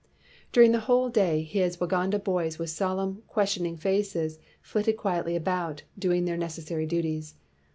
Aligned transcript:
During 0.51 0.71
the 0.71 0.79
whole 0.89 1.09
day 1.09 1.43
his 1.43 1.77
Waganda 1.77 2.17
boys 2.17 2.57
with 2.57 2.71
solemn, 2.71 3.21
questioning 3.27 3.77
faces 3.77 4.39
flitted 4.59 4.97
quietly 4.97 5.35
about, 5.35 5.83
doing 5.95 6.25
their 6.25 6.37
necessary 6.37 6.87
duties. 6.87 7.35